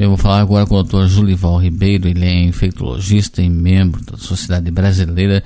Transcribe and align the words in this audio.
Eu 0.00 0.08
vou 0.08 0.16
falar 0.16 0.40
agora 0.40 0.64
com 0.64 0.76
o 0.76 0.82
Dr. 0.82 1.04
Julival 1.08 1.58
Ribeiro, 1.58 2.08
ele 2.08 2.24
é 2.24 2.42
infectologista 2.42 3.42
e 3.42 3.50
membro 3.50 4.02
da 4.02 4.16
Sociedade 4.16 4.70
Brasileira 4.70 5.44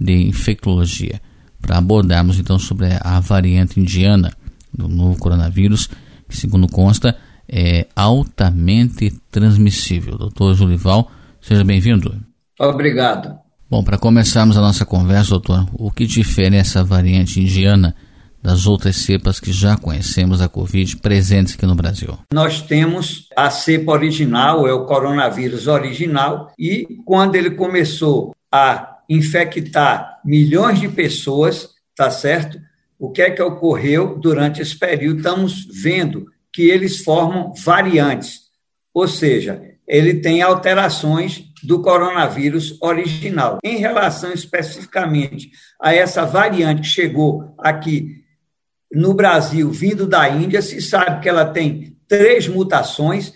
de 0.00 0.26
Infectologia, 0.26 1.20
para 1.60 1.76
abordarmos 1.76 2.38
então 2.38 2.58
sobre 2.58 2.86
a 2.98 3.20
variante 3.20 3.78
indiana 3.78 4.32
do 4.72 4.88
novo 4.88 5.18
coronavírus, 5.18 5.86
que 6.26 6.34
segundo 6.34 6.66
consta 6.66 7.14
é 7.46 7.88
altamente 7.94 9.12
transmissível. 9.30 10.16
Doutor 10.16 10.54
Julival, 10.54 11.12
seja 11.38 11.62
bem-vindo. 11.62 12.16
Obrigado. 12.58 13.38
Bom, 13.68 13.84
para 13.84 13.98
começarmos 13.98 14.56
a 14.56 14.62
nossa 14.62 14.86
conversa, 14.86 15.32
doutor, 15.32 15.68
o 15.74 15.90
que 15.90 16.06
difere 16.06 16.56
essa 16.56 16.82
variante 16.82 17.38
indiana 17.38 17.94
das 18.42 18.66
outras 18.66 18.96
cepas 18.96 19.38
que 19.38 19.52
já 19.52 19.76
conhecemos 19.76 20.38
da 20.38 20.48
Covid 20.48 20.96
presentes 20.96 21.54
aqui 21.54 21.66
no 21.66 21.74
Brasil? 21.74 22.18
Nós 22.32 22.62
temos 22.62 23.28
a 23.36 23.50
cepa 23.50 23.92
original, 23.92 24.66
é 24.66 24.72
o 24.72 24.86
coronavírus 24.86 25.66
original, 25.66 26.52
e 26.58 26.86
quando 27.04 27.36
ele 27.36 27.50
começou 27.50 28.34
a 28.50 28.98
infectar 29.08 30.20
milhões 30.24 30.80
de 30.80 30.88
pessoas, 30.88 31.70
tá 31.94 32.10
certo? 32.10 32.60
O 32.98 33.10
que 33.10 33.22
é 33.22 33.30
que 33.30 33.42
ocorreu 33.42 34.18
durante 34.18 34.60
esse 34.60 34.78
período? 34.78 35.18
Estamos 35.18 35.66
vendo 35.70 36.26
que 36.52 36.62
eles 36.62 37.02
formam 37.02 37.52
variantes, 37.64 38.40
ou 38.92 39.06
seja, 39.06 39.62
ele 39.86 40.14
tem 40.14 40.42
alterações 40.42 41.44
do 41.62 41.82
coronavírus 41.82 42.80
original. 42.80 43.58
Em 43.62 43.76
relação 43.76 44.32
especificamente 44.32 45.50
a 45.80 45.94
essa 45.94 46.24
variante 46.24 46.82
que 46.82 46.86
chegou 46.86 47.54
aqui 47.58 48.19
no 48.92 49.14
Brasil, 49.14 49.70
vindo 49.70 50.06
da 50.06 50.28
Índia, 50.28 50.60
se 50.60 50.80
sabe 50.80 51.20
que 51.20 51.28
ela 51.28 51.44
tem 51.44 51.96
três 52.08 52.48
mutações, 52.48 53.32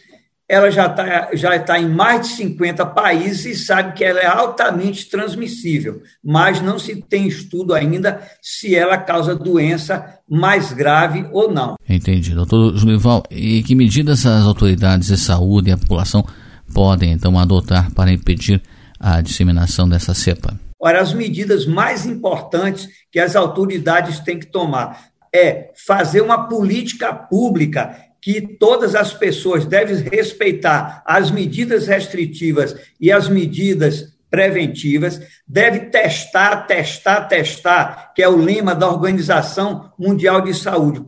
ela 0.48 0.70
já 0.70 0.86
está 0.86 1.30
já 1.34 1.58
tá 1.58 1.80
em 1.80 1.88
mais 1.88 2.28
de 2.28 2.34
50 2.34 2.84
países 2.86 3.44
e 3.46 3.64
sabe 3.64 3.94
que 3.94 4.04
ela 4.04 4.20
é 4.20 4.26
altamente 4.26 5.08
transmissível, 5.08 6.02
mas 6.22 6.60
não 6.60 6.78
se 6.78 6.96
tem 6.96 7.26
estudo 7.26 7.72
ainda 7.72 8.20
se 8.42 8.74
ela 8.74 8.98
causa 8.98 9.34
doença 9.34 10.18
mais 10.28 10.72
grave 10.72 11.26
ou 11.32 11.50
não. 11.50 11.76
Entendi. 11.88 12.34
Doutor 12.34 12.76
Julival, 12.76 13.22
e 13.30 13.62
que 13.62 13.74
medidas 13.74 14.26
as 14.26 14.44
autoridades 14.44 15.08
de 15.08 15.16
saúde 15.16 15.70
e 15.70 15.72
a 15.72 15.78
população 15.78 16.24
podem 16.72 17.12
então 17.12 17.38
adotar 17.38 17.90
para 17.92 18.12
impedir 18.12 18.60
a 19.00 19.20
disseminação 19.20 19.88
dessa 19.88 20.12
cepa? 20.12 20.58
Ora, 20.78 21.00
as 21.00 21.14
medidas 21.14 21.64
mais 21.64 22.04
importantes 22.04 22.88
que 23.10 23.18
as 23.18 23.34
autoridades 23.34 24.20
têm 24.20 24.38
que 24.38 24.46
tomar 24.46 25.13
é 25.34 25.72
fazer 25.74 26.20
uma 26.20 26.48
política 26.48 27.12
pública 27.12 27.98
que 28.22 28.40
todas 28.40 28.94
as 28.94 29.12
pessoas 29.12 29.66
devem 29.66 29.96
respeitar 29.96 31.02
as 31.04 31.30
medidas 31.30 31.86
restritivas 31.86 32.74
e 33.00 33.12
as 33.12 33.28
medidas 33.28 34.14
preventivas, 34.30 35.20
deve 35.46 35.90
testar, 35.90 36.66
testar, 36.66 37.28
testar, 37.28 38.12
que 38.14 38.22
é 38.22 38.28
o 38.28 38.36
lema 38.36 38.74
da 38.74 38.88
Organização 38.88 39.92
Mundial 39.98 40.40
de 40.40 40.52
Saúde. 40.54 41.04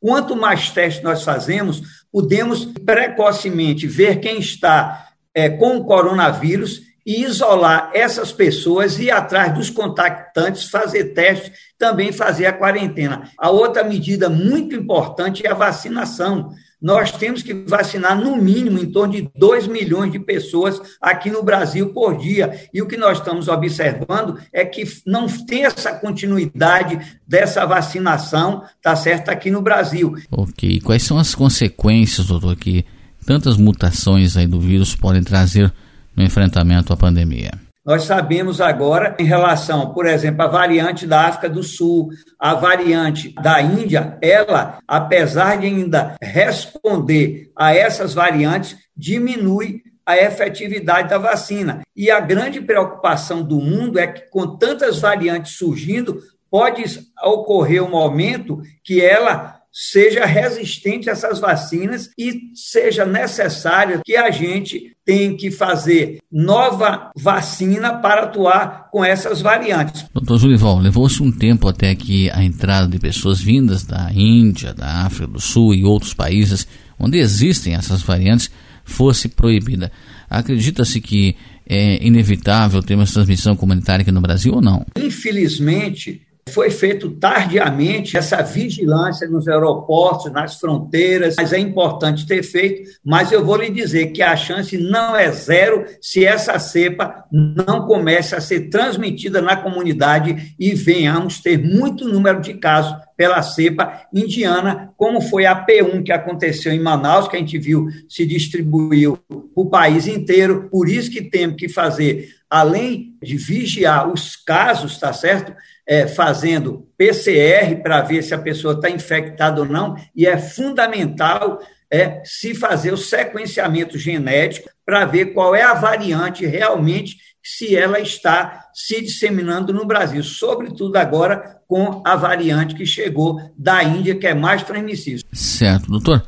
Quanto 0.00 0.36
mais 0.36 0.70
testes 0.70 1.02
nós 1.02 1.22
fazemos, 1.22 1.82
podemos 2.10 2.64
precocemente 2.64 3.86
ver 3.86 4.20
quem 4.20 4.38
está 4.38 5.08
é, 5.34 5.50
com 5.50 5.76
o 5.76 5.84
coronavírus 5.84 6.80
e 7.04 7.22
isolar 7.22 7.90
essas 7.94 8.32
pessoas 8.32 8.98
e 8.98 9.04
ir 9.04 9.10
atrás 9.10 9.54
dos 9.54 9.70
contactantes, 9.70 10.64
fazer 10.64 11.12
testes, 11.14 11.52
também 11.78 12.12
fazer 12.12 12.46
a 12.46 12.52
quarentena. 12.52 13.30
A 13.38 13.50
outra 13.50 13.82
medida 13.82 14.28
muito 14.28 14.74
importante 14.74 15.46
é 15.46 15.50
a 15.50 15.54
vacinação. 15.54 16.50
Nós 16.80 17.12
temos 17.12 17.42
que 17.42 17.52
vacinar 17.52 18.18
no 18.18 18.36
mínimo 18.36 18.78
em 18.78 18.90
torno 18.90 19.12
de 19.12 19.30
2 19.36 19.66
milhões 19.66 20.10
de 20.10 20.18
pessoas 20.18 20.80
aqui 21.00 21.30
no 21.30 21.42
Brasil 21.42 21.92
por 21.92 22.16
dia. 22.16 22.68
E 22.72 22.80
o 22.80 22.86
que 22.86 22.96
nós 22.96 23.18
estamos 23.18 23.48
observando 23.48 24.38
é 24.50 24.64
que 24.64 24.84
não 25.06 25.26
tem 25.26 25.64
essa 25.64 25.92
continuidade 25.92 26.98
dessa 27.26 27.66
vacinação, 27.66 28.62
tá 28.80 28.96
certo, 28.96 29.28
aqui 29.28 29.50
no 29.50 29.60
Brasil. 29.60 30.14
Ok. 30.30 30.80
Quais 30.80 31.02
são 31.02 31.18
as 31.18 31.34
consequências, 31.34 32.28
doutor, 32.28 32.56
que 32.56 32.86
tantas 33.26 33.58
mutações 33.58 34.36
aí 34.38 34.46
do 34.46 34.58
vírus 34.58 34.96
podem 34.96 35.22
trazer 35.22 35.70
no 36.16 36.22
enfrentamento 36.22 36.92
à 36.92 36.96
pandemia? 36.96 37.50
Nós 37.84 38.04
sabemos 38.04 38.60
agora, 38.60 39.16
em 39.18 39.24
relação, 39.24 39.92
por 39.92 40.06
exemplo, 40.06 40.42
à 40.42 40.46
variante 40.46 41.06
da 41.06 41.22
África 41.22 41.48
do 41.48 41.62
Sul, 41.62 42.10
a 42.38 42.54
variante 42.54 43.34
da 43.34 43.60
Índia, 43.62 44.18
ela, 44.20 44.78
apesar 44.86 45.58
de 45.58 45.66
ainda 45.66 46.14
responder 46.22 47.50
a 47.56 47.74
essas 47.74 48.12
variantes, 48.12 48.76
diminui 48.94 49.82
a 50.04 50.16
efetividade 50.16 51.08
da 51.08 51.18
vacina. 51.18 51.80
E 51.96 52.10
a 52.10 52.20
grande 52.20 52.60
preocupação 52.60 53.42
do 53.42 53.60
mundo 53.60 53.98
é 53.98 54.06
que, 54.06 54.28
com 54.30 54.58
tantas 54.58 54.98
variantes 54.98 55.56
surgindo, 55.56 56.20
pode 56.50 56.84
ocorrer 57.22 57.82
um 57.82 57.90
momento 57.90 58.60
que 58.84 59.00
ela 59.00 59.59
seja 59.72 60.24
resistente 60.24 61.08
a 61.08 61.12
essas 61.12 61.38
vacinas 61.38 62.10
e 62.18 62.50
seja 62.54 63.06
necessário 63.06 64.00
que 64.04 64.16
a 64.16 64.30
gente 64.30 64.96
tem 65.04 65.36
que 65.36 65.50
fazer 65.50 66.18
nova 66.30 67.10
vacina 67.16 67.98
para 67.98 68.24
atuar 68.24 68.88
com 68.90 69.04
essas 69.04 69.40
variantes. 69.40 70.04
Doutor 70.12 70.38
Julival, 70.38 70.78
levou-se 70.78 71.22
um 71.22 71.30
tempo 71.32 71.68
até 71.68 71.94
que 71.94 72.30
a 72.30 72.42
entrada 72.42 72.88
de 72.88 72.98
pessoas 72.98 73.40
vindas 73.40 73.84
da 73.84 74.10
Índia, 74.12 74.74
da 74.74 75.04
África 75.06 75.26
do 75.26 75.40
Sul 75.40 75.74
e 75.74 75.84
outros 75.84 76.14
países 76.14 76.66
onde 76.98 77.18
existem 77.18 77.74
essas 77.74 78.02
variantes 78.02 78.50
fosse 78.84 79.28
proibida. 79.28 79.90
Acredita-se 80.28 81.00
que 81.00 81.36
é 81.66 82.04
inevitável 82.04 82.82
termos 82.82 83.12
transmissão 83.12 83.56
comunitária 83.56 84.02
aqui 84.02 84.12
no 84.12 84.20
Brasil 84.20 84.54
ou 84.54 84.60
não? 84.60 84.84
Infelizmente, 84.96 86.20
foi 86.50 86.70
feito 86.70 87.10
tardiamente 87.12 88.16
essa 88.16 88.42
vigilância 88.42 89.28
nos 89.28 89.48
aeroportos, 89.48 90.30
nas 90.32 90.56
fronteiras, 90.58 91.36
mas 91.36 91.52
é 91.52 91.58
importante 91.58 92.26
ter 92.26 92.42
feito. 92.42 92.90
Mas 93.04 93.32
eu 93.32 93.44
vou 93.44 93.56
lhe 93.56 93.70
dizer 93.70 94.08
que 94.08 94.22
a 94.22 94.36
chance 94.36 94.76
não 94.76 95.16
é 95.16 95.30
zero 95.30 95.84
se 96.00 96.24
essa 96.24 96.58
cepa 96.58 97.24
não 97.30 97.86
comece 97.86 98.34
a 98.34 98.40
ser 98.40 98.68
transmitida 98.68 99.40
na 99.40 99.56
comunidade 99.56 100.54
e 100.58 100.74
venhamos 100.74 101.40
ter 101.40 101.58
muito 101.58 102.08
número 102.08 102.40
de 102.40 102.54
casos 102.54 102.94
pela 103.16 103.42
cepa 103.42 104.06
indiana, 104.14 104.94
como 104.96 105.20
foi 105.20 105.44
a 105.44 105.66
P1 105.66 106.02
que 106.02 106.10
aconteceu 106.10 106.72
em 106.72 106.80
Manaus, 106.80 107.28
que 107.28 107.36
a 107.36 107.38
gente 107.38 107.58
viu 107.58 107.86
se 108.08 108.24
distribuiu 108.24 109.18
o 109.54 109.68
país 109.68 110.06
inteiro. 110.06 110.70
Por 110.70 110.88
isso 110.88 111.10
que 111.10 111.22
temos 111.22 111.56
que 111.56 111.68
fazer, 111.68 112.30
além 112.48 113.14
de 113.22 113.36
vigiar 113.36 114.10
os 114.10 114.36
casos, 114.36 114.98
tá 114.98 115.12
certo? 115.12 115.52
É, 115.90 116.06
fazendo 116.06 116.86
PCR 116.96 117.74
para 117.82 118.00
ver 118.02 118.22
se 118.22 118.32
a 118.32 118.38
pessoa 118.38 118.74
está 118.74 118.88
infectada 118.88 119.60
ou 119.60 119.66
não, 119.66 119.96
e 120.14 120.24
é 120.24 120.38
fundamental 120.38 121.58
é, 121.90 122.22
se 122.24 122.54
fazer 122.54 122.92
o 122.92 122.96
sequenciamento 122.96 123.98
genético 123.98 124.70
para 124.86 125.04
ver 125.04 125.34
qual 125.34 125.52
é 125.52 125.62
a 125.62 125.74
variante 125.74 126.46
realmente, 126.46 127.16
se 127.42 127.74
ela 127.74 127.98
está 127.98 128.66
se 128.72 129.00
disseminando 129.00 129.72
no 129.72 129.84
Brasil, 129.84 130.22
sobretudo 130.22 130.94
agora 130.96 131.58
com 131.66 132.00
a 132.06 132.14
variante 132.14 132.76
que 132.76 132.86
chegou 132.86 133.40
da 133.58 133.82
Índia, 133.82 134.14
que 134.14 134.28
é 134.28 134.34
mais 134.34 134.62
transmissível. 134.62 135.24
Certo, 135.32 135.90
doutor. 135.90 136.24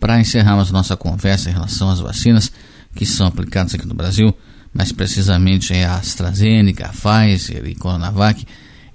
Para 0.00 0.18
encerrarmos 0.18 0.72
nossa 0.72 0.96
conversa 0.96 1.50
em 1.50 1.52
relação 1.52 1.88
às 1.88 2.00
vacinas 2.00 2.50
que 2.96 3.06
são 3.06 3.28
aplicadas 3.28 3.76
aqui 3.76 3.86
no 3.86 3.94
Brasil, 3.94 4.34
mais 4.72 4.90
precisamente 4.90 5.72
é 5.72 5.84
a 5.84 5.98
AstraZeneca, 5.98 6.86
a 6.86 6.88
Pfizer 6.88 7.64
e 7.64 7.76
Coronavac, 7.76 8.44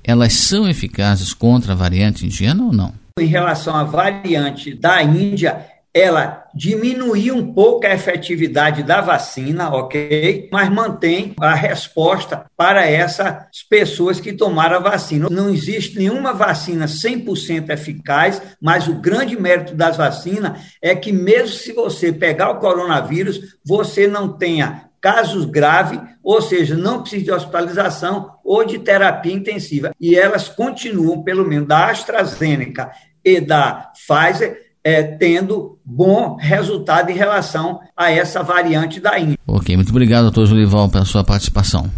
elas 0.03 0.33
são 0.33 0.67
eficazes 0.67 1.33
contra 1.33 1.73
a 1.73 1.75
variante 1.75 2.25
indiana 2.25 2.63
ou 2.63 2.73
não? 2.73 2.93
Em 3.19 3.25
relação 3.25 3.75
à 3.75 3.83
variante 3.83 4.73
da 4.73 5.01
Índia, 5.03 5.65
ela 5.93 6.45
diminuiu 6.53 7.35
um 7.35 7.53
pouco 7.53 7.85
a 7.85 7.93
efetividade 7.93 8.83
da 8.83 9.01
vacina, 9.01 9.69
ok? 9.69 10.47
Mas 10.51 10.69
mantém 10.69 11.33
a 11.39 11.53
resposta 11.53 12.45
para 12.55 12.85
essas 12.85 13.63
pessoas 13.69 14.19
que 14.19 14.33
tomaram 14.33 14.77
a 14.77 14.79
vacina. 14.79 15.27
Não 15.29 15.49
existe 15.49 15.97
nenhuma 15.97 16.33
vacina 16.33 16.85
100% 16.85 17.69
eficaz, 17.69 18.41
mas 18.61 18.87
o 18.87 18.95
grande 18.95 19.39
mérito 19.39 19.75
das 19.75 19.97
vacinas 19.97 20.59
é 20.81 20.95
que, 20.95 21.11
mesmo 21.11 21.55
se 21.55 21.73
você 21.73 22.11
pegar 22.11 22.51
o 22.51 22.59
coronavírus, 22.59 23.57
você 23.65 24.07
não 24.07 24.37
tenha 24.37 24.88
casos 25.01 25.45
graves, 25.45 25.99
ou 26.23 26.41
seja, 26.41 26.75
não 26.75 27.01
precisa 27.01 27.23
de 27.25 27.31
hospitalização 27.31 28.31
ou 28.43 28.65
de 28.65 28.79
terapia 28.79 29.33
intensiva. 29.33 29.91
E 29.99 30.15
elas 30.15 30.47
continuam, 30.47 31.23
pelo 31.23 31.47
menos 31.47 31.67
da 31.67 31.89
AstraZeneca 31.89 32.91
e 33.23 33.39
da 33.39 33.91
Pfizer, 33.93 34.69
é, 34.83 35.03
tendo 35.03 35.77
bom 35.83 36.35
resultado 36.35 37.09
em 37.09 37.15
relação 37.15 37.79
a 37.95 38.11
essa 38.11 38.41
variante 38.41 38.99
da 38.99 39.19
Índia. 39.19 39.37
Ok, 39.45 39.75
muito 39.75 39.89
obrigado, 39.89 40.23
doutor 40.23 40.45
Julival, 40.45 40.89
pela 40.89 41.05
sua 41.05 41.23
participação. 41.23 41.89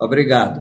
Obrigado. 0.00 0.52